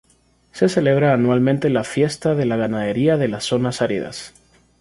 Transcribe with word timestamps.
Se 0.51 0.67
celebra 0.67 1.13
anualmente 1.13 1.69
la 1.69 1.83
"Fiesta 1.83 2.33
de 2.33 2.47
la 2.47 2.55
ganadería 2.57 3.17
de 3.17 3.27
las 3.27 3.43
zonas 3.43 3.83
áridas". 3.83 4.33